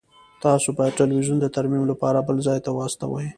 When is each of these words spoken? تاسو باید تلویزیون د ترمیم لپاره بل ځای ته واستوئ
تاسو 0.43 0.67
باید 0.77 0.97
تلویزیون 1.01 1.37
د 1.41 1.45
ترمیم 1.55 1.83
لپاره 1.91 2.25
بل 2.27 2.37
ځای 2.47 2.59
ته 2.65 2.69
واستوئ 2.73 3.27